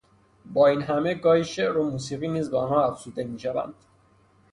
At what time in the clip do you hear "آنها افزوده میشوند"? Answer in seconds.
2.57-3.73